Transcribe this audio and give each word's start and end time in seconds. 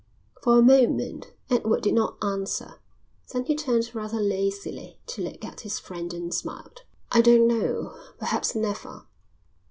For 0.41 0.57
a 0.57 0.63
moment 0.63 1.31
Edward 1.51 1.83
did 1.83 1.93
not 1.93 2.17
answer. 2.23 2.79
Then 3.31 3.45
he 3.45 3.53
turned 3.55 3.93
rather 3.93 4.19
lazily 4.19 4.99
to 5.05 5.21
look 5.21 5.45
at 5.45 5.59
his 5.61 5.77
friend 5.77 6.11
and 6.11 6.33
smiled. 6.33 6.81
"I 7.11 7.21
don't 7.21 7.47
know. 7.47 7.95
Perhaps 8.17 8.55
never." 8.55 9.05